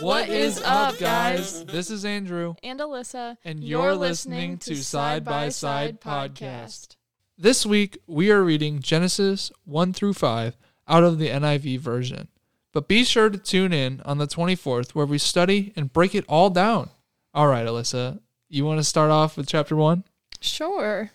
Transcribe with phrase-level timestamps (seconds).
[0.00, 1.64] What is up, guys?
[1.64, 6.96] This is Andrew, and Alyssa, and you're, listening to Side by Side Podcast.
[7.36, 10.56] This week, we are reading Genesis 1 through 5
[10.86, 12.28] out of the NIV version.
[12.72, 16.24] But be sure to tune in on the 24th where we study and break it
[16.28, 16.90] all down.
[17.34, 20.04] All right, Alyssa, you want to start off with chapter 1?
[20.40, 21.10] Sure.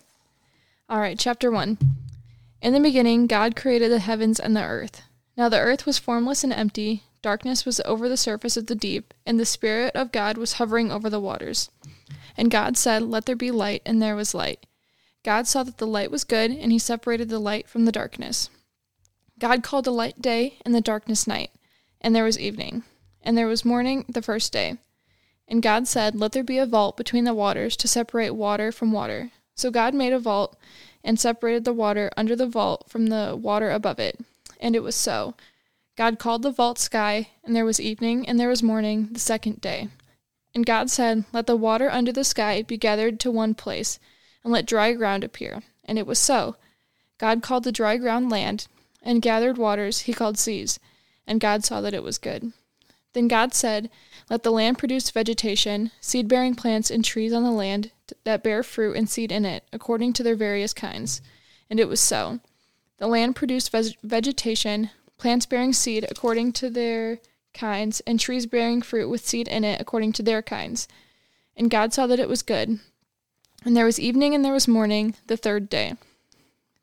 [0.90, 1.78] All right, chapter 1.
[2.64, 5.04] In the beginning, God created the heavens and the earth.
[5.38, 9.14] Now the earth was formless and empty Darkness was over the surface of the deep,
[9.26, 11.72] and the Spirit of God was hovering over the waters.
[12.36, 14.66] And God said, Let there be light, and there was light.
[15.24, 18.50] God saw that the light was good, and he separated the light from the darkness.
[19.40, 21.52] God called the light day, and the darkness night.
[22.02, 22.84] And there was evening.
[23.22, 24.76] And there was morning the first day.
[25.48, 28.92] And God said, Let there be a vault between the waters to separate water from
[28.92, 29.32] water.
[29.56, 30.58] So God made a vault,
[31.04, 34.20] and separated the water under the vault from the water above it.
[34.60, 35.36] And it was so.
[35.96, 39.62] God called the vault sky, and there was evening, and there was morning, the second
[39.62, 39.90] day.
[40.56, 44.00] And God said, Let the water under the sky be gathered to one place,
[44.44, 45.62] and let dry ground appear.
[45.86, 46.56] And it was so.
[47.18, 48.68] God called the dry ground land,
[49.02, 50.80] and gathered waters he called seas.
[51.28, 52.54] And God saw that it was good.
[53.14, 53.90] Then God said,
[54.30, 57.92] Let the land produce vegetation, seed bearing plants and trees on the land
[58.24, 61.22] that bear fruit and seed in it, according to their various kinds.
[61.70, 62.40] And it was so.
[62.98, 63.72] The land produced
[64.04, 67.20] vegetation, plants bearing seed according to their
[67.54, 70.88] kinds, and trees bearing fruit with seed in it according to their kinds.
[71.56, 72.80] And God saw that it was good.
[73.66, 75.96] And there was evening and there was morning, the third day.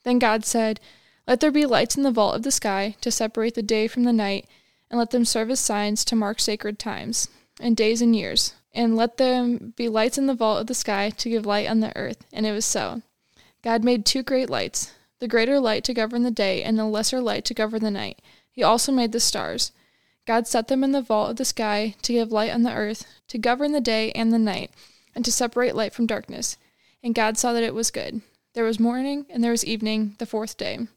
[0.04, 0.80] Then God said,
[1.26, 4.04] Let there be lights in the vault of the sky to separate the day from
[4.04, 4.46] the night,
[4.90, 7.28] and let them serve as signs to mark sacred times,
[7.60, 8.54] and days and years.
[8.72, 11.80] And let them be lights in the vault of the sky to give light on
[11.80, 12.24] the earth.
[12.32, 13.02] And it was so.
[13.62, 17.20] God made two great lights the greater light to govern the day, and the lesser
[17.20, 18.22] light to govern the night.
[18.50, 19.70] He also made the stars.
[20.26, 23.04] God set them in the vault of the sky to give light on the earth,
[23.28, 24.70] to govern the day and the night,
[25.14, 26.56] and to separate light from darkness.
[27.02, 28.22] And God saw that it was good.
[28.54, 30.88] There was morning, and there was evening, the fourth day.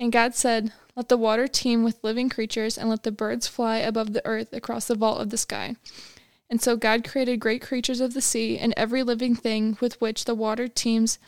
[0.00, 3.78] And God said, Let the water teem with living creatures, and let the birds fly
[3.78, 5.76] above the earth across the vault of the sky.
[6.50, 10.24] And so God created great creatures of the sea, and every living thing with which
[10.24, 11.18] the water teems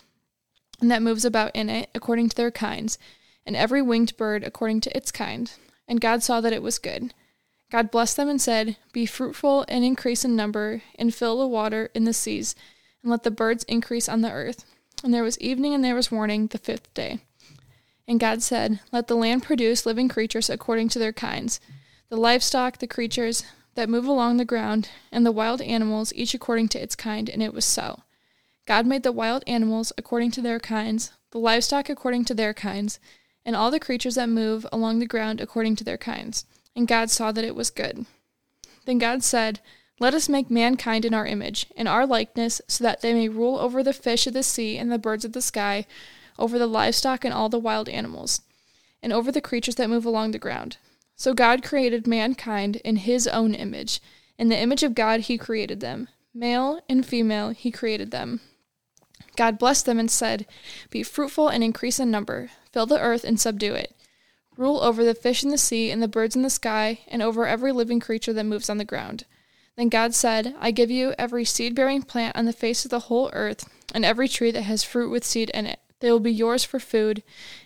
[0.81, 2.97] and that moves about in it according to their kinds,
[3.45, 5.53] and every winged bird according to its kind.
[5.87, 7.13] And God saw that it was good.
[7.71, 11.89] God blessed them and said, Be fruitful and increase in number, and fill the water
[11.93, 12.55] in the seas,
[13.01, 14.65] and let the birds increase on the earth.
[15.03, 17.19] And there was evening and there was morning, the fifth day.
[18.11, 21.61] And God said, Let the land produce living creatures according to their kinds,
[22.09, 23.45] the livestock, the creatures
[23.75, 27.29] that move along the ground, and the wild animals, each according to its kind.
[27.29, 28.01] And it was so.
[28.67, 32.99] God made the wild animals according to their kinds, the livestock according to their kinds,
[33.45, 36.43] and all the creatures that move along the ground according to their kinds.
[36.75, 38.05] And God saw that it was good.
[38.83, 39.61] Then God said,
[40.01, 43.57] Let us make mankind in our image, in our likeness, so that they may rule
[43.57, 45.85] over the fish of the sea and the birds of the sky,
[46.37, 48.41] over the livestock and all the wild animals,
[49.01, 50.77] and over the creatures that move along the ground.
[51.15, 54.01] So God created mankind in his own image.
[54.37, 56.07] In the image of God he created them.
[56.33, 58.41] Male and female he created them.
[59.35, 60.45] God blessed them and said,
[60.89, 63.95] Be fruitful and increase in number, fill the earth and subdue it.
[64.57, 67.45] Rule over the fish in the sea and the birds in the sky, and over
[67.47, 69.25] every living creature that moves on the ground.
[69.77, 73.01] Then God said, I give you every seed bearing plant on the face of the
[73.01, 75.79] whole earth, and every tree that has fruit with seed in it.
[76.01, 77.23] They will be yours for food,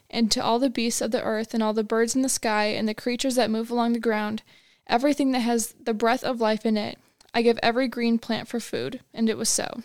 [0.10, 2.66] and to all the beasts of the earth, and all the birds in the sky,
[2.66, 4.44] and the creatures that move along the ground,
[4.88, 7.00] everything that has the breath of life in it,
[7.34, 9.02] I give every green plant for food.
[9.14, 9.82] And it was so.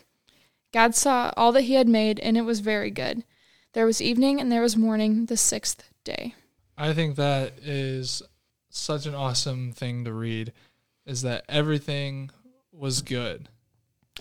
[0.73, 3.25] God saw all that he had made, and it was very good.
[3.73, 6.35] There was evening and there was morning the sixth day.
[6.77, 8.23] I think that is
[8.69, 10.53] such an awesome thing to read,
[11.07, 12.31] is that everything
[12.73, 13.49] was good.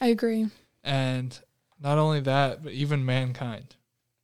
[0.01, 0.47] I agree.
[0.83, 1.37] And
[1.81, 3.75] not only that, but even mankind.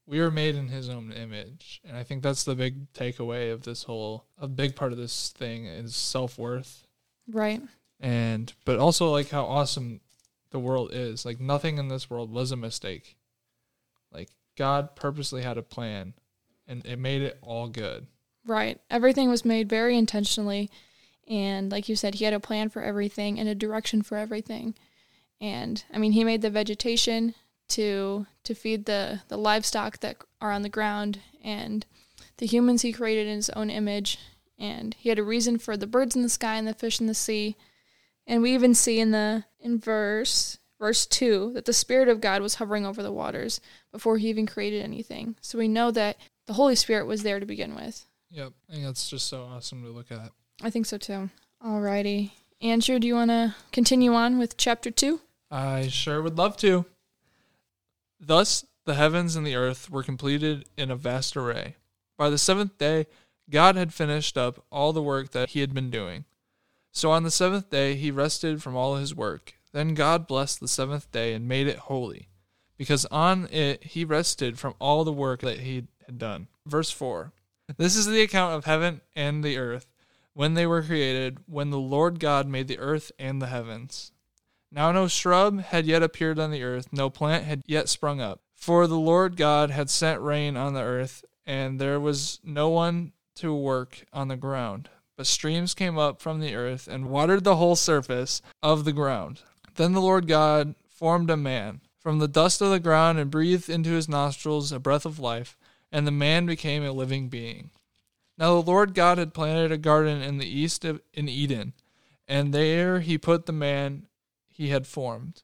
[0.08, 1.82] We were made in his own image.
[1.84, 5.29] And I think that's the big takeaway of this whole a big part of this
[5.29, 6.85] thing is self worth.
[7.28, 7.62] Right.
[8.00, 10.02] And but also like how awesome
[10.52, 11.26] the world is.
[11.26, 13.18] Like nothing in this world was a mistake.
[14.12, 16.14] Like God purposely had a plan
[16.68, 18.08] and it made it all good.
[18.46, 18.79] Right.
[18.91, 20.70] Everything was made very intentionally
[21.28, 24.76] and like you said he had a plan for everything and a direction for everything.
[25.41, 27.34] And I mean he made the vegetation
[27.70, 31.85] to to feed the the livestock that are on the ground and
[32.38, 34.20] the humans he created in his own image
[34.58, 37.08] and he had a reason for the birds in the sky and the fish in
[37.08, 37.56] the sea
[38.28, 42.41] and we even see in the in verse verse 2 that the spirit of God
[42.41, 45.35] was hovering over the waters before he even created anything.
[45.41, 46.17] So we know that
[46.47, 48.06] the Holy Spirit was there to begin with.
[48.32, 48.53] Yep.
[48.70, 50.32] I think that's just so awesome to look at.
[50.62, 51.29] I think so too.
[51.66, 52.32] Alrighty.
[52.62, 55.20] Andrew, do you want to continue on with chapter 2?
[55.52, 56.85] I sure would love to.
[58.20, 61.76] Thus, the heavens and the earth were completed in a vast array.
[62.17, 63.08] By the seventh day,
[63.50, 66.26] God had finished up all the work that he had been doing.
[66.91, 69.56] So on the seventh day, he rested from all his work.
[69.73, 72.29] Then God blessed the seventh day and made it holy,
[72.78, 76.47] because on it he rested from all the work that he had done.
[76.66, 77.34] Verse 4
[77.76, 79.88] This is the account of heaven and the earth
[80.34, 84.14] when they were created, when the Lord God made the earth and the heavens.
[84.76, 88.42] Now no shrub had yet appeared on the earth, no plant had yet sprung up.
[88.54, 93.14] For the Lord God had sent rain on the earth, and there was no one
[93.36, 94.90] to work on the ground.
[95.16, 99.44] But streams came up from the earth and watered the whole surface of the ground.
[99.76, 103.70] Then the Lord God formed a man from the dust of the ground and breathed
[103.70, 105.58] into his nostrils a breath of life,
[105.90, 107.70] and the man became a living being.
[108.38, 111.72] Now the Lord God had planted a garden in the east of, in Eden,
[112.28, 114.08] and there he put the man
[114.55, 115.43] he had formed.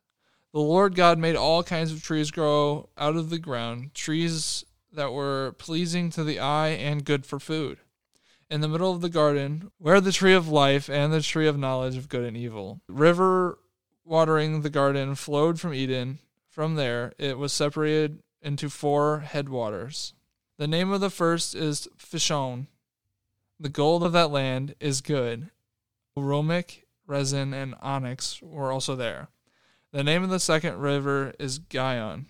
[0.54, 4.64] The Lord God made all kinds of trees grow out of the ground, trees
[4.94, 7.80] that were pleasing to the eye and good for food.
[8.50, 11.58] In the middle of the garden, where the tree of life and the tree of
[11.58, 13.60] knowledge of good and evil, river
[14.06, 16.20] watering the garden flowed from Eden.
[16.50, 20.14] From there, it was separated into four headwaters.
[20.58, 22.68] The name of the first is Pishon.
[23.60, 25.50] The gold of that land is good.
[26.18, 29.28] Aromatic, resin, and onyx were also there.
[29.92, 32.28] The name of the second river is Gihon.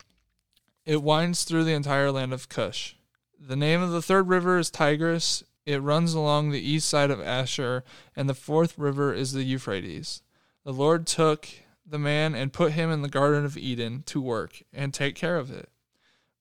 [0.85, 2.95] It winds through the entire land of Cush.
[3.39, 5.43] The name of the third river is Tigris.
[5.65, 7.83] It runs along the east side of Ashur,
[8.15, 10.23] and the fourth river is the Euphrates.
[10.65, 11.47] The Lord took
[11.85, 15.37] the man and put him in the Garden of Eden to work and take care
[15.37, 15.69] of it.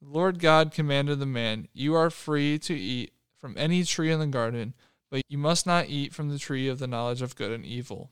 [0.00, 4.20] The Lord God commanded the man, You are free to eat from any tree in
[4.20, 4.74] the garden,
[5.10, 8.10] but you must not eat from the tree of the knowledge of good and evil.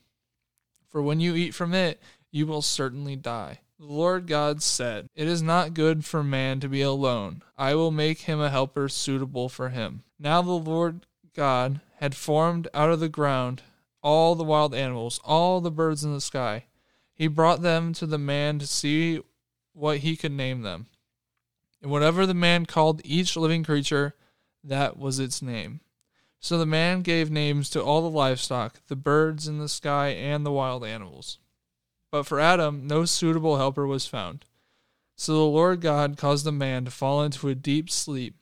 [0.88, 2.00] For when you eat from it,
[2.30, 3.60] you will certainly die.
[3.78, 7.42] The Lord God said, It is not good for man to be alone.
[7.56, 10.02] I will make him a helper suitable for him.
[10.18, 13.62] Now the Lord God had formed out of the ground
[14.02, 16.64] all the wild animals, all the birds in the sky.
[17.14, 19.20] He brought them to the man to see
[19.72, 20.86] what he could name them.
[21.80, 24.14] And whatever the man called each living creature,
[24.64, 25.80] that was its name.
[26.40, 30.46] So the man gave names to all the livestock, the birds in the sky, and
[30.46, 31.38] the wild animals.
[32.10, 34.44] But for Adam, no suitable helper was found.
[35.16, 38.36] So the Lord God caused the man to fall into a deep sleep.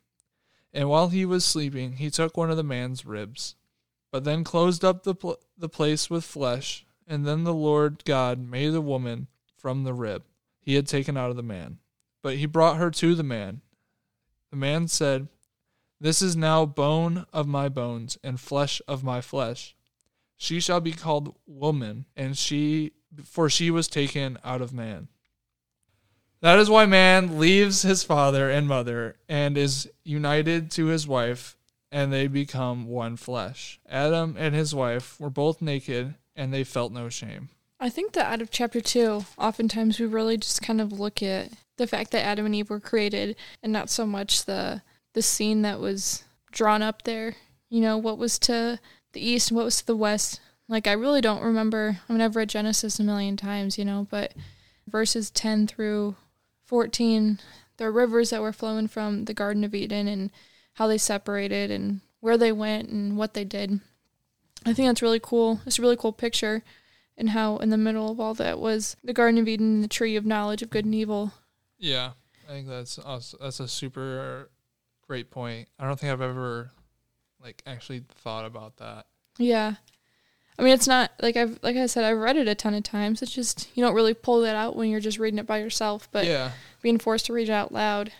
[0.74, 3.54] And while he was sleeping, he took one of the man's ribs,
[4.12, 6.84] but then closed up the, pl- the place with flesh.
[7.08, 10.24] And then the Lord God made the woman from the rib
[10.66, 11.78] he had taken out of the man.
[12.22, 13.62] But he brought her to the man.
[14.50, 15.28] The man said,
[16.00, 19.74] This is now bone of my bones and flesh of my flesh.
[20.36, 22.92] She shall be called woman, and she
[23.24, 25.08] for she was taken out of man.
[26.40, 31.56] That is why man leaves his father and mother and is united to his wife,
[31.90, 33.80] and they become one flesh.
[33.88, 37.48] Adam and his wife were both naked, and they felt no shame.
[37.80, 41.50] I think that out of chapter 2, oftentimes we really just kind of look at
[41.78, 44.82] the fact that Adam and Eve were created and not so much the
[45.16, 47.36] the scene that was drawn up there.
[47.70, 48.78] You know, what was to
[49.14, 50.40] the east and what was to the west.
[50.68, 51.98] Like I really don't remember.
[52.06, 54.34] I mean, I've read Genesis a million times, you know, but
[54.86, 56.16] verses 10 through
[56.66, 57.38] 14,
[57.78, 60.30] there are rivers that were flowing from the Garden of Eden and
[60.74, 63.80] how they separated and where they went and what they did.
[64.66, 65.62] I think that's really cool.
[65.64, 66.62] It's a really cool picture
[67.16, 69.88] and how in the middle of all that was the Garden of Eden, and the
[69.88, 71.32] tree of knowledge of good and evil.
[71.78, 72.10] Yeah,
[72.46, 73.38] I think that's awesome.
[73.40, 74.50] that's a super
[75.06, 75.68] great point.
[75.78, 76.70] I don't think I've ever
[77.42, 79.06] like actually thought about that.
[79.38, 79.74] Yeah.
[80.58, 82.82] I mean, it's not like I've like I said I've read it a ton of
[82.82, 83.20] times.
[83.20, 86.08] It's just you don't really pull that out when you're just reading it by yourself,
[86.12, 88.12] but yeah, being forced to read it out loud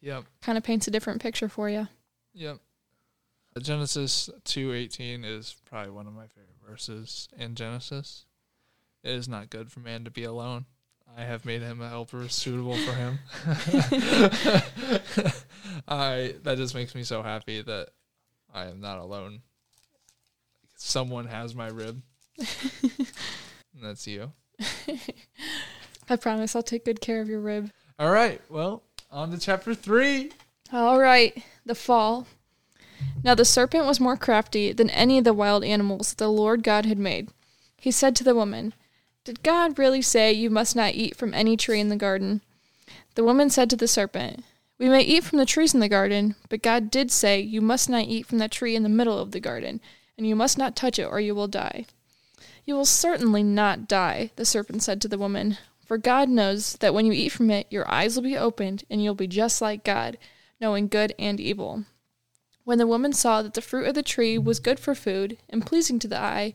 [0.00, 1.88] yep, kind of paints a different picture for you.
[2.32, 2.58] yep.
[3.56, 8.24] Uh, Genesis two eighteen is probably one of my favorite verses in Genesis.
[9.02, 10.66] It is not good for man to be alone.
[11.16, 13.18] I have made him a helper suitable for him.
[15.88, 17.88] I that just makes me so happy that
[18.52, 19.40] I am not alone.
[20.76, 22.02] Someone has my rib.
[22.38, 24.32] and that's you.
[26.10, 27.70] I promise I'll take good care of your rib.
[27.98, 28.42] All right.
[28.50, 30.32] Well, on to chapter 3.
[30.72, 32.26] All right, the fall.
[33.24, 36.62] Now the serpent was more crafty than any of the wild animals that the Lord
[36.62, 37.30] God had made.
[37.78, 38.74] He said to the woman,
[39.26, 42.42] Did God really say you must not eat from any tree in the garden?
[43.16, 44.44] The woman said to the serpent,
[44.78, 47.90] We may eat from the trees in the garden, but God did say, You must
[47.90, 49.80] not eat from that tree in the middle of the garden,
[50.16, 51.86] and you must not touch it, or you will die.
[52.64, 56.94] You will certainly not die, the serpent said to the woman, for God knows that
[56.94, 59.82] when you eat from it, your eyes will be opened, and you'll be just like
[59.82, 60.18] God,
[60.60, 61.82] knowing good and evil.
[62.62, 65.66] When the woman saw that the fruit of the tree was good for food, and
[65.66, 66.54] pleasing to the eye,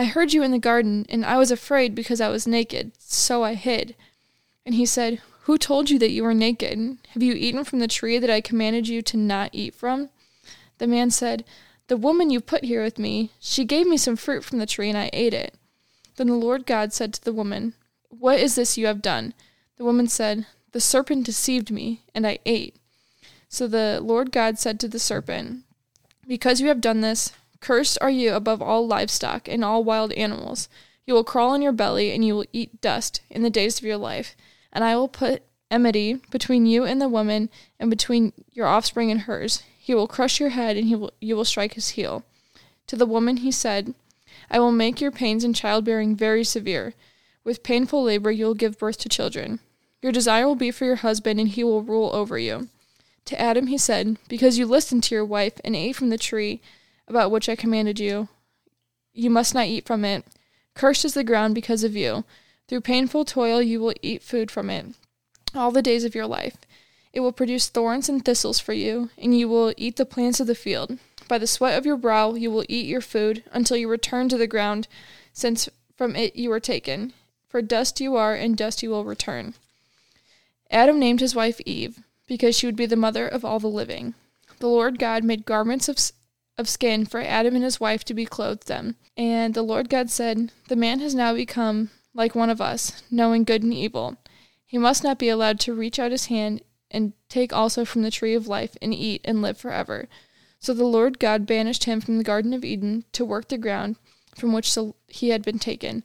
[0.00, 3.44] I heard you in the garden, and I was afraid because I was naked, so
[3.44, 3.94] I hid.
[4.64, 6.96] And he said, Who told you that you were naked?
[7.08, 10.08] Have you eaten from the tree that I commanded you to not eat from?
[10.78, 11.44] The man said,
[11.88, 14.88] The woman you put here with me, she gave me some fruit from the tree,
[14.88, 15.54] and I ate it.
[16.16, 17.74] Then the Lord God said to the woman,
[18.08, 19.34] What is this you have done?
[19.76, 22.74] The woman said, The serpent deceived me, and I ate.
[23.50, 25.64] So the Lord God said to the serpent,
[26.26, 30.68] Because you have done this, cursed are you above all livestock and all wild animals.
[31.06, 33.84] You will crawl on your belly, and you will eat dust in the days of
[33.84, 34.36] your life.
[34.72, 37.48] And I will put enmity between you and the woman,
[37.78, 39.62] and between your offspring and hers.
[39.78, 42.24] He will crush your head, and he will, you will strike his heel.
[42.86, 43.94] To the woman he said,
[44.50, 46.94] I will make your pains in childbearing very severe.
[47.44, 49.60] With painful labor you will give birth to children.
[50.02, 52.68] Your desire will be for your husband, and he will rule over you.
[53.26, 56.60] To Adam he said, Because you listened to your wife and ate from the tree
[57.10, 58.28] about which I commanded you,
[59.12, 60.24] you must not eat from it.
[60.74, 62.24] Cursed is the ground because of you.
[62.68, 64.86] Through painful toil you will eat food from it
[65.54, 66.56] all the days of your life.
[67.12, 70.46] It will produce thorns and thistles for you, and you will eat the plants of
[70.46, 70.98] the field.
[71.28, 74.38] By the sweat of your brow you will eat your food until you return to
[74.38, 74.86] the ground,
[75.32, 77.12] since from it you were taken.
[77.48, 79.54] For dust you are, and dust you will return.
[80.70, 84.14] Adam named his wife Eve, because she would be the mother of all the living.
[84.60, 85.98] The Lord God made garments of,
[86.58, 88.96] of skin for Adam and his wife to be clothed them.
[89.16, 93.44] And the Lord God said, The man has now become like one of us, knowing
[93.44, 94.16] good and evil.
[94.66, 98.10] He must not be allowed to reach out his hand and take also from the
[98.10, 100.08] tree of life and eat and live forever.
[100.58, 103.96] So the Lord God banished him from the Garden of Eden to work the ground
[104.36, 104.76] from which
[105.08, 106.04] he had been taken.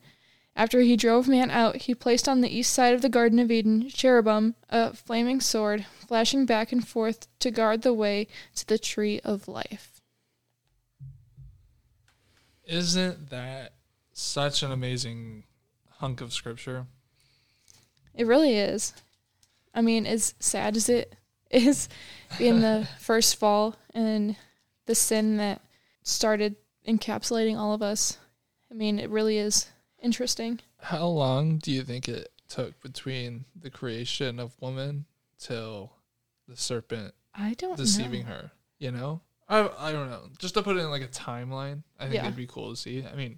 [0.56, 3.52] After he drove man out, he placed on the east side of the Garden of
[3.52, 8.78] Eden cherubim, a flaming sword, flashing back and forth to guard the way to the
[8.78, 9.95] tree of life.
[12.66, 13.74] Isn't that
[14.14, 15.44] such an amazing
[15.98, 16.88] hunk of scripture?
[18.14, 18.94] It really is.
[19.74, 21.16] I mean, as sad as it
[21.52, 21.90] is
[22.38, 24.36] being the first fall and
[24.86, 25.62] the sin that
[26.04, 26.56] started
[26.88, 28.18] encapsulating all of us.
[28.72, 29.68] I mean, it really is
[30.02, 30.60] interesting.
[30.80, 35.06] How long do you think it took between the creation of woman
[35.40, 35.94] till
[36.48, 38.34] the serpent I don't deceiving know.
[38.34, 38.52] her?
[38.78, 40.24] You know, I I don't know.
[40.40, 42.24] Just to put it in like a timeline, I think Yeah.
[42.26, 43.06] it'd be cool to see.
[43.06, 43.38] I mean,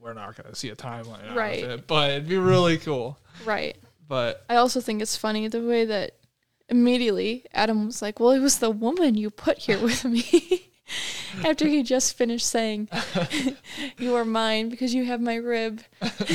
[0.00, 1.64] we're not gonna see a timeline, out Right.
[1.64, 3.18] Of it, but it'd be really cool.
[3.44, 3.76] Right.
[4.06, 6.16] But I also think it's funny the way that
[6.68, 10.70] immediately Adam was like, "Well, it was the woman you put here with me."
[11.44, 12.88] After he just finished saying,
[13.98, 15.82] "You are mine because you have my rib."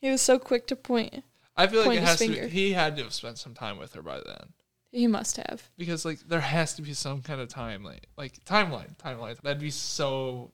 [0.00, 1.22] he was so quick to point.
[1.56, 2.26] I feel like Point it his has to.
[2.26, 2.42] finger.
[2.44, 4.52] Be, he had to have spent some time with her by then.
[4.92, 5.68] He must have.
[5.76, 9.70] because like there has to be some kind of timeline like timeline timeline that'd be
[9.70, 10.50] so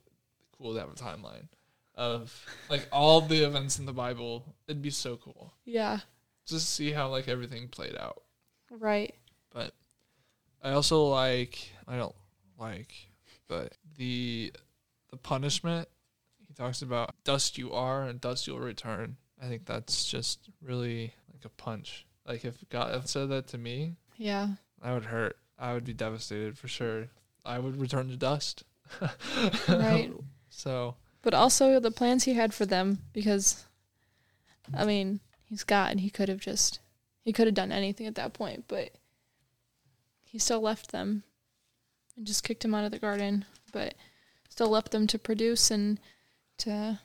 [0.59, 1.47] cool to have a timeline
[1.95, 2.35] of
[2.71, 6.01] like all the events in the bible it'd be so cool Yeah.
[6.47, 8.23] just see how like everything played out
[8.71, 9.15] Right.
[9.53, 9.75] but
[10.63, 12.17] i also like i don't
[12.59, 12.93] like
[13.49, 14.53] but the
[15.11, 15.87] the punishment
[16.49, 21.13] he talks about dust you are and dust you'll return i think that's just really
[21.33, 24.49] like a punch like if god said that to me Yeah.
[24.83, 25.37] That would hurt.
[25.59, 27.09] I would be devastated for sure.
[27.45, 28.65] I would return to dust.
[29.69, 30.11] Right.
[30.55, 33.65] So But also the plans he had for them because
[34.75, 35.99] I mean, he's God.
[36.01, 36.79] He could have just
[37.25, 38.91] he could have done anything at that point, but
[40.25, 41.23] he still left them
[42.19, 43.95] and just kicked him out of the garden, but
[44.51, 45.99] still left them to produce and
[46.59, 47.01] to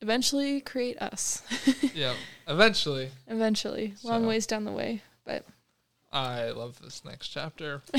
[0.00, 1.42] eventually create us.
[1.92, 2.14] yeah,
[2.46, 5.02] eventually, eventually, long So- ways down the way.
[6.16, 7.82] I love this next chapter.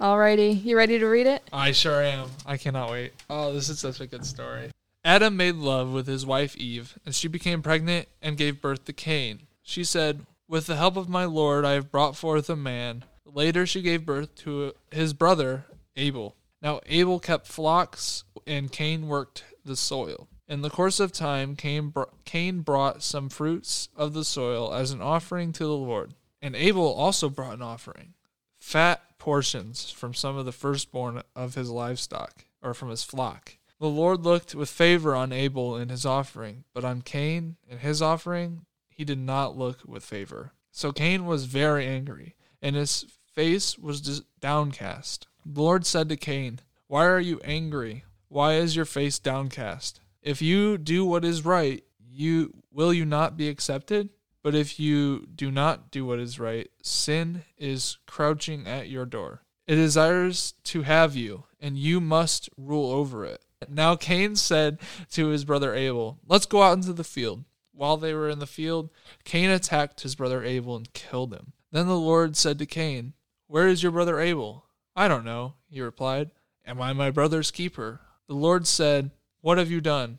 [0.00, 1.42] Alrighty, you ready to read it?
[1.52, 2.30] I sure am.
[2.46, 3.12] I cannot wait.
[3.28, 4.70] Oh, this is such a good story.
[5.04, 8.94] Adam made love with his wife Eve, and she became pregnant and gave birth to
[8.94, 9.40] Cain.
[9.62, 13.04] She said, With the help of my Lord, I have brought forth a man.
[13.26, 16.34] Later, she gave birth to his brother, Abel.
[16.62, 20.28] Now, Abel kept flocks, and Cain worked the soil.
[20.48, 24.92] In the course of time, Cain, br- Cain brought some fruits of the soil as
[24.92, 26.14] an offering to the Lord.
[26.46, 28.14] And Abel also brought an offering,
[28.60, 33.56] fat portions from some of the firstborn of his livestock, or from his flock.
[33.80, 38.00] The Lord looked with favor on Abel and his offering, but on Cain and his
[38.00, 40.52] offering he did not look with favor.
[40.70, 45.26] So Cain was very angry, and his face was downcast.
[45.44, 48.04] The Lord said to Cain, Why are you angry?
[48.28, 49.98] Why is your face downcast?
[50.22, 54.10] If you do what is right, you will you not be accepted?
[54.46, 59.42] But if you do not do what is right, sin is crouching at your door.
[59.66, 63.44] It desires to have you, and you must rule over it.
[63.68, 64.78] Now Cain said
[65.10, 67.42] to his brother Abel, Let's go out into the field.
[67.72, 68.90] While they were in the field,
[69.24, 71.52] Cain attacked his brother Abel and killed him.
[71.72, 73.14] Then the Lord said to Cain,
[73.48, 74.66] Where is your brother Abel?
[74.94, 76.30] I don't know, he replied.
[76.64, 78.00] Am I my brother's keeper?
[78.28, 79.10] The Lord said,
[79.46, 80.18] what have you done?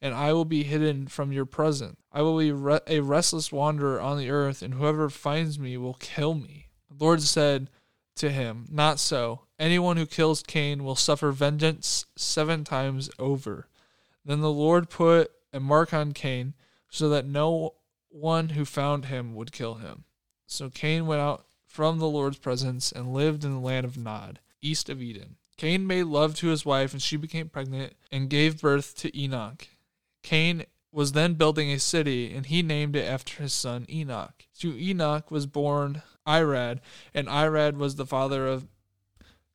[0.00, 1.96] and I will be hidden from your presence.
[2.12, 5.94] I will be re- a restless wanderer on the earth, and whoever finds me will
[5.94, 6.68] kill me.
[6.90, 7.70] The Lord said
[8.16, 9.42] to him, Not so.
[9.58, 13.66] Anyone who kills Cain will suffer vengeance seven times over.
[14.24, 16.54] Then the Lord put a mark on Cain,
[16.90, 17.74] so that no
[18.08, 20.04] one who found him would kill him.
[20.46, 24.40] So Cain went out from the Lord's presence and lived in the land of Nod,
[24.62, 25.36] east of Eden.
[25.56, 29.66] Cain made love to his wife, and she became pregnant and gave birth to Enoch.
[30.28, 34.44] Cain was then building a city, and he named it after his son Enoch.
[34.58, 36.80] To Enoch was born Irad,
[37.14, 38.68] and Irad was the father of.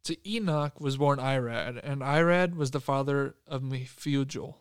[0.06, 4.56] To Enoch was born Irad, and Irad was the father of Mehujael.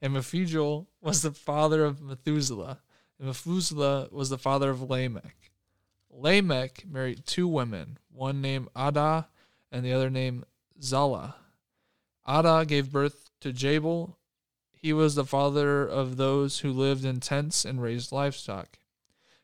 [0.00, 2.80] And Mehujael was the father of Methuselah,
[3.18, 5.50] and Methuselah was the father of Lamech.
[6.10, 9.26] Lamech married two women, one named Adah
[9.70, 10.44] and the other named
[10.82, 11.36] Zillah.
[12.26, 14.16] Adah gave birth to Jabal,
[14.82, 18.78] he was the father of those who lived in tents and raised livestock.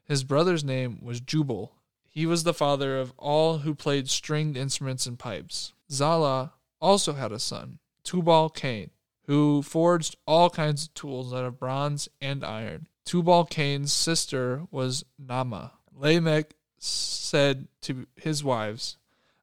[0.03, 1.77] His brother's name was Jubal.
[2.09, 5.75] He was the father of all who played stringed instruments and pipes.
[5.93, 8.91] Zillah also had a son, Tubal Cain,
[9.27, 12.89] who forged all kinds of tools out of bronze and iron.
[13.05, 15.71] Tubal Cain's sister was Naamah.
[15.95, 18.97] Lamech said to his wives,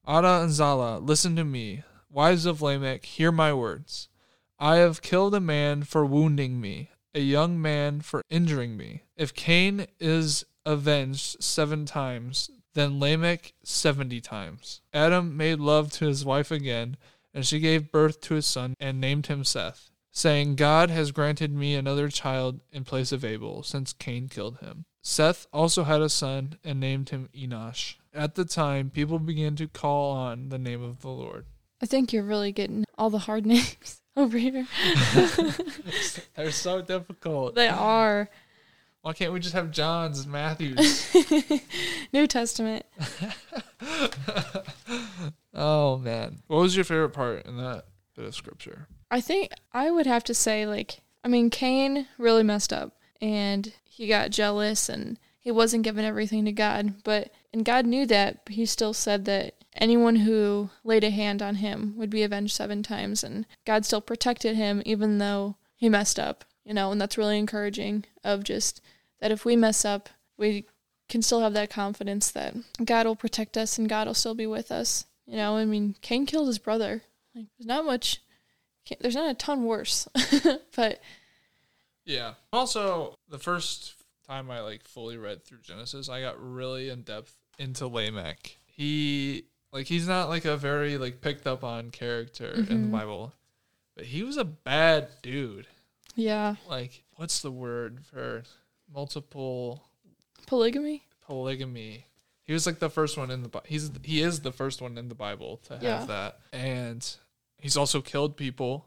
[0.05, 1.83] Adah and Zillah, listen to me.
[2.09, 4.09] Wives of Lamech, hear my words.
[4.59, 9.03] I have killed a man for wounding me, a young man for injuring me.
[9.17, 14.81] If Cain is avenged seven times, then Lamech seventy times.
[14.93, 16.95] Adam made love to his wife again,
[17.33, 21.53] and she gave birth to a son and named him Seth, saying, God has granted
[21.53, 24.85] me another child in place of Abel, since Cain killed him.
[25.01, 27.95] Seth also had a son and named him Enosh.
[28.13, 31.45] At the time, people began to call on the name of the Lord.
[31.81, 34.65] I think you're really getting all the hard names over here.
[36.35, 37.55] They're so difficult.
[37.55, 38.29] They are.
[39.01, 41.15] Why can't we just have John's and Matthews?
[42.13, 42.85] New Testament.
[45.53, 46.39] oh man.
[46.47, 48.87] What was your favorite part in that bit of scripture?
[49.11, 53.71] I think I would have to say like I mean Cain really messed up and
[53.83, 58.43] he got jealous and he wasn't giving everything to God, but and God knew that,
[58.43, 62.55] but he still said that anyone who laid a hand on him would be avenged
[62.55, 66.99] seven times and god still protected him even though he messed up you know and
[66.99, 68.81] that's really encouraging of just
[69.19, 70.65] that if we mess up we
[71.07, 74.47] can still have that confidence that god will protect us and god will still be
[74.47, 75.57] with us you know?
[75.57, 77.01] I mean cain killed his brother.
[77.33, 78.21] Like there's not much
[78.99, 80.07] there's not a ton worse
[80.75, 81.01] but
[82.05, 82.33] yeah.
[82.53, 83.95] Also the first
[84.27, 88.57] time i like fully read through genesis i got really in depth into lamech.
[88.65, 92.59] He like he's not like a very like picked up on character mm-hmm.
[92.59, 92.91] in the mm-hmm.
[92.91, 93.33] Bible,
[93.93, 95.67] but he was a bad dude.
[96.15, 96.55] Yeah.
[96.69, 98.43] Like what's the word for
[98.91, 99.83] multiple
[100.47, 101.03] polygamy?
[101.27, 102.05] Polygamy.
[102.43, 105.09] He was like the first one in the he's he is the first one in
[105.09, 106.05] the Bible to have yeah.
[106.05, 107.05] that, and
[107.57, 108.85] he's also killed people.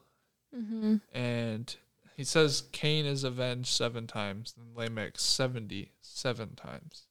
[0.57, 0.97] Mm-hmm.
[1.13, 1.77] And
[2.17, 7.03] he says Cain is avenged seven times, and Lamech seventy seven times.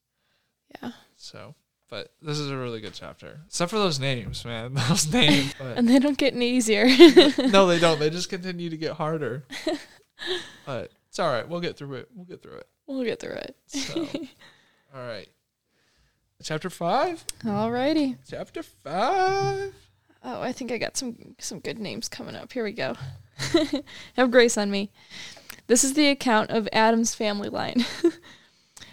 [0.82, 0.94] Yeah.
[1.16, 1.54] So
[1.90, 4.74] But this is a really good chapter, except for those names, man.
[4.90, 5.54] Those names.
[5.58, 6.86] But And they don't get any easier.
[7.38, 7.98] no, they don't.
[7.98, 9.46] They just continue to get harder.
[10.66, 11.48] But it's all right.
[11.48, 12.10] We'll get through it.
[12.16, 12.68] We'll get through it.
[12.88, 13.56] we'll get through it.
[13.68, 14.02] So,
[14.96, 15.30] all right.
[16.42, 17.24] Chapter five.
[17.44, 18.18] Alrighty.
[18.28, 19.76] Chapter five.
[20.24, 22.52] Oh, I think I got some some good names coming up.
[22.52, 22.96] Here we go.
[24.16, 24.92] Have grace on me.
[25.68, 27.86] This is the account of Adam's family line.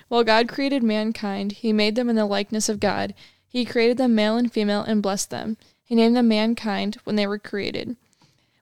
[0.09, 3.15] While God created mankind, he made them in the likeness of God.
[3.49, 5.57] He created them male and female and blessed them.
[5.83, 7.97] He named them mankind when they were created.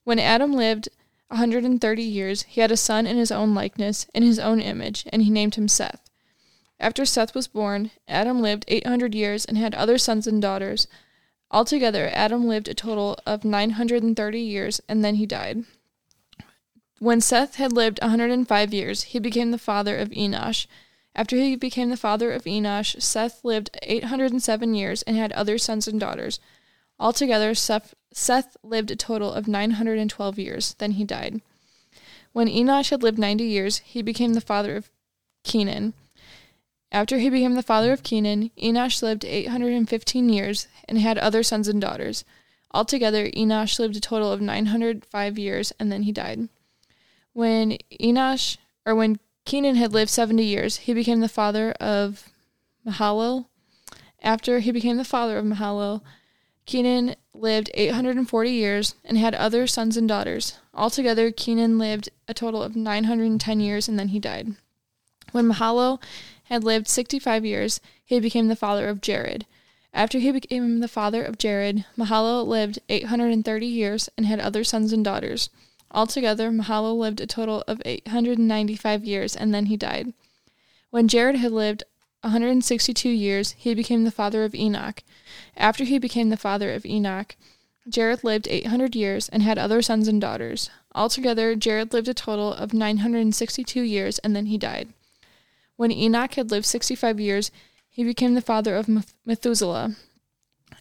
[0.04, 0.88] When Adam lived
[1.30, 5.04] a 130 years, he had a son in his own likeness, in his own image,
[5.12, 6.10] and he named him Seth.
[6.78, 10.88] After Seth was born, Adam lived 800 years and had other sons and daughters.
[11.50, 15.64] Altogether, Adam lived a total of 930 years and then he died.
[16.98, 20.66] When Seth had lived a 105 years, he became the father of Enosh.
[21.14, 25.86] After he became the father of Enosh, Seth lived 807 years and had other sons
[25.86, 26.40] and daughters.
[26.98, 30.74] Altogether, Seth, Seth lived a total of 912 years.
[30.78, 31.42] Then he died.
[32.32, 34.90] When Enosh had lived 90 years, he became the father of
[35.44, 35.92] Kenan.
[36.90, 41.68] After he became the father of Kenan, Enosh lived 815 years and had other sons
[41.68, 42.24] and daughters.
[42.72, 46.48] Altogether, Enosh lived a total of 905 years and then he died.
[47.34, 52.28] When Enosh, or when Kenan had lived 70 years, he became the father of
[52.86, 53.46] Mahalalel.
[54.22, 56.02] After he became the father of Mahalalel,
[56.64, 60.58] Kenan lived 840 years and had other sons and daughters.
[60.72, 64.54] Altogether, Kenan lived a total of 910 years and then he died.
[65.32, 66.00] When Mahalalel
[66.44, 69.46] had lived 65 years, he became the father of Jared.
[69.94, 74.92] After he became the father of Jared, Mahalalel lived 830 years and had other sons
[74.92, 75.50] and daughters.
[75.92, 80.14] Altogether, Mahalalel lived a total of 895 years and then he died.
[80.90, 81.84] When Jared had lived
[82.22, 85.02] 162 years, he became the father of Enoch.
[85.56, 87.36] After he became the father of Enoch,
[87.88, 90.70] Jared lived 800 years and had other sons and daughters.
[90.94, 94.92] Altogether, Jared lived a total of 962 years and then he died.
[95.76, 97.50] When Enoch had lived 65 years,
[97.88, 98.88] he became the father of
[99.26, 99.96] Methuselah.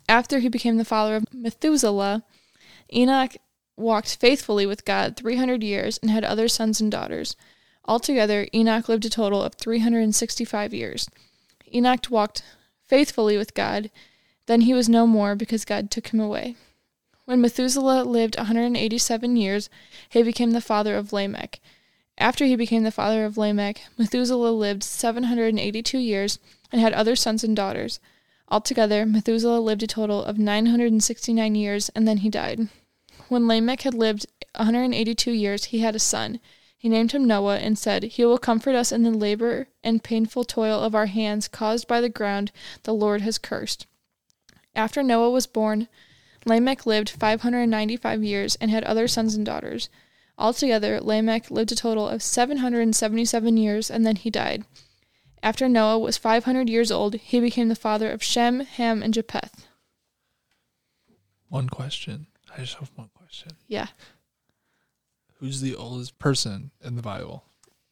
[0.08, 2.24] After he became the father of Methuselah,
[2.94, 3.36] Enoch
[3.82, 7.36] walked faithfully with God 300 years and had other sons and daughters.
[7.86, 11.10] Altogether, Enoch lived a total of 365 years.
[11.74, 12.44] Enoch walked
[12.86, 13.90] faithfully with God,
[14.46, 16.56] then he was no more because God took him away.
[17.26, 19.70] When Methuselah lived 187 years,
[20.10, 21.60] he became the father of Lamech.
[22.18, 26.40] After he became the father of Lamech, Methuselah lived 782 years
[26.72, 28.00] and had other sons and daughters.
[28.50, 32.68] Altogether, Methuselah lived a total of 969 years and then he died.
[33.32, 34.26] When Lamech had lived
[34.58, 36.42] 182 years, he had a son.
[36.78, 40.44] He named him Noah and said, He will comfort us in the labor and painful
[40.44, 42.52] toil of our hands caused by the ground
[42.84, 43.88] the Lord has cursed.
[44.76, 45.88] After Noah was born,
[46.46, 49.88] Lamech lived 595 years and had other sons and daughters.
[50.38, 54.66] Altogether, Lamech lived a total of 777 years and then he died.
[55.42, 59.68] After Noah was 500 years old, he became the father of Shem, Ham, and Japheth.
[61.48, 62.28] One question.
[62.54, 63.21] I just have one question.
[63.68, 63.88] Yeah.
[65.40, 67.44] Who's the oldest person in the Bible?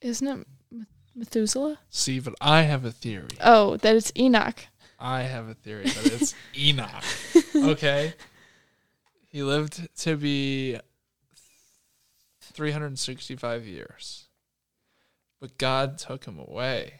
[0.01, 0.47] Isn't it
[1.15, 1.79] Methuselah?
[1.89, 3.29] See, but I have a theory.
[3.41, 4.67] Oh, that it's Enoch.
[4.99, 7.03] I have a theory that it's Enoch.
[7.55, 8.13] Okay.
[9.27, 10.77] He lived to be
[12.41, 14.25] 365 years.
[15.39, 16.95] But God took him away.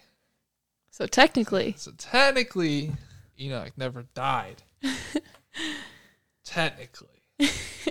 [0.91, 2.91] So technically, So technically,
[3.39, 4.63] Enoch never died.
[6.43, 7.23] technically.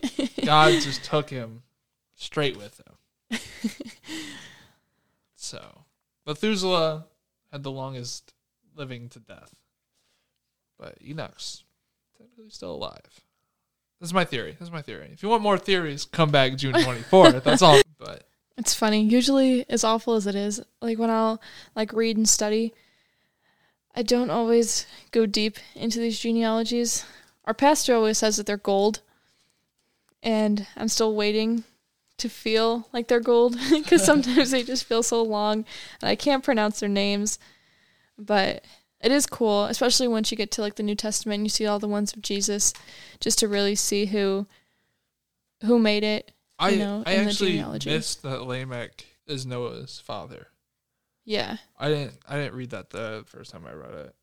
[0.48, 1.62] God just took him
[2.14, 3.40] straight with him.
[5.40, 5.84] So,
[6.26, 7.06] Methuselah
[7.52, 8.34] had the longest
[8.76, 9.54] living to death.
[10.78, 11.62] But Enoch's
[12.18, 13.22] technically still alive.
[14.00, 14.52] This is my theory.
[14.52, 15.08] This is my theory.
[15.12, 17.44] If you want more theories, come back June 24th.
[17.44, 17.80] That's all.
[17.98, 18.24] But
[18.56, 19.02] it's funny.
[19.02, 21.40] Usually, as awful as it is, like when I'll
[21.74, 22.74] like read and study,
[23.94, 27.06] I don't always go deep into these genealogies.
[27.44, 29.00] Our pastor always says that they're gold,
[30.22, 31.64] and I'm still waiting
[32.18, 35.64] to feel like they're gold because sometimes they just feel so long,
[36.00, 37.38] and I can't pronounce their names.
[38.18, 38.64] But
[39.00, 41.66] it is cool, especially once you get to like the New Testament and you see
[41.66, 42.74] all the ones of Jesus,
[43.20, 44.46] just to really see who
[45.64, 46.32] who made it.
[46.58, 50.48] I, know, I actually missed that Lamech is Noah's father.
[51.24, 51.58] Yeah.
[51.78, 54.14] I didn't I didn't read that the first time I read it.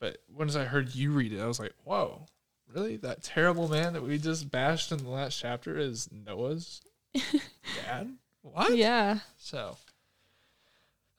[0.00, 2.26] But once I heard you read it, I was like, whoa,
[2.74, 2.96] really?
[2.96, 6.80] That terrible man that we just bashed in the last chapter is Noah's
[7.14, 8.14] dad?
[8.42, 8.76] What?
[8.76, 9.20] Yeah.
[9.38, 9.76] So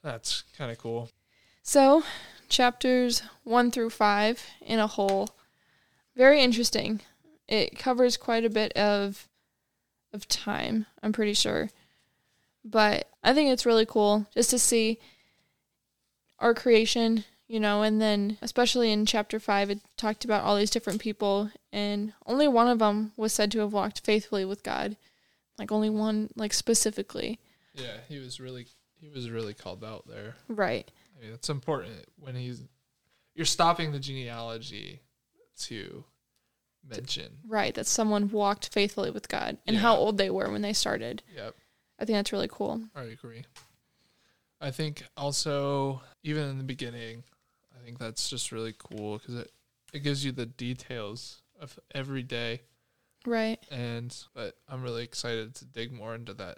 [0.04, 1.10] that's kind of cool.
[1.64, 2.04] So,
[2.48, 5.30] chapters 1 through 5 in a whole.
[6.16, 7.02] Very interesting.
[7.48, 9.28] It covers quite a bit of
[10.14, 11.70] of time, I'm pretty sure.
[12.64, 14.98] But I think it's really cool just to see
[16.40, 20.72] our creation, you know, and then especially in chapter 5 it talked about all these
[20.72, 24.98] different people and only one of them was said to have walked faithfully with God.
[25.58, 27.40] Like only one like specifically.
[27.74, 28.68] Yeah, he was really
[29.00, 30.36] he was really called out there.
[30.48, 30.90] Right.
[31.18, 32.62] I mean, it's important when he's
[33.36, 35.02] you're stopping the genealogy
[35.60, 36.04] to
[36.88, 37.38] mention.
[37.48, 39.82] Right, that someone walked faithfully with God and Yeah.
[39.82, 41.24] how old they were when they started.
[41.36, 41.56] Yep,
[42.00, 42.82] I think that's really cool.
[42.96, 43.44] I agree.
[44.62, 47.24] I think also even in the beginning,
[47.86, 49.52] think that's just really cool because it
[49.94, 52.62] it gives you the details of every day,
[53.26, 53.60] Right.
[53.72, 56.58] and but I'm really excited to dig more into that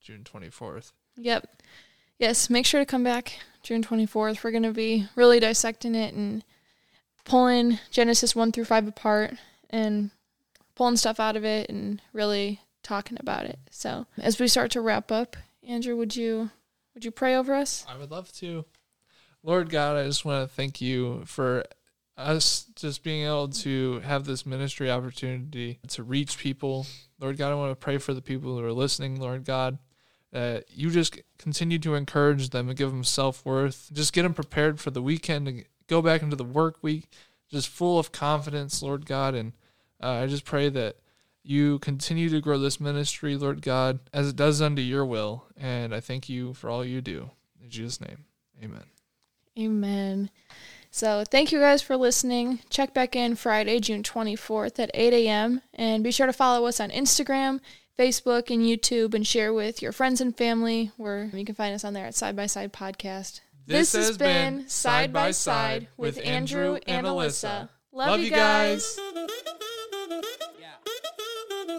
[0.00, 0.92] June 24th.
[1.16, 1.62] Yep.
[2.18, 4.44] Yes, make sure to come back June 24th.
[4.44, 6.44] We're going to be really dissecting it and
[7.24, 9.34] pulling Genesis 1 through 5 apart
[9.70, 10.10] and
[10.74, 13.58] pulling stuff out of it and really talking about it.
[13.70, 16.50] So, as we start to wrap up, Andrew, would you
[16.94, 17.84] would you pray over us?
[17.88, 18.64] I would love to.
[19.44, 21.64] Lord God, I just want to thank you for
[22.16, 26.86] us just being able to have this ministry opportunity to reach people.
[27.20, 29.76] Lord God, I want to pray for the people who are listening, Lord God,
[30.32, 33.90] that you just continue to encourage them and give them self worth.
[33.92, 37.10] Just get them prepared for the weekend to go back into the work week,
[37.50, 39.34] just full of confidence, Lord God.
[39.34, 39.52] And
[40.02, 40.96] uh, I just pray that
[41.42, 45.44] you continue to grow this ministry, Lord God, as it does unto your will.
[45.54, 47.28] And I thank you for all you do.
[47.62, 48.24] In Jesus' name,
[48.62, 48.93] amen.
[49.58, 50.30] Amen.
[50.90, 52.60] So thank you guys for listening.
[52.70, 55.62] Check back in Friday, June 24th at 8 a.m.
[55.74, 57.60] And be sure to follow us on Instagram,
[57.98, 61.84] Facebook, and YouTube and share with your friends and family where you can find us
[61.84, 63.40] on there at Side by Side Podcast.
[63.66, 67.68] This, this has been, Side by Side with Andrew and Alyssa.
[67.92, 68.96] Love, Love you guys.
[68.96, 69.30] guys.
[70.60, 71.78] Yeah.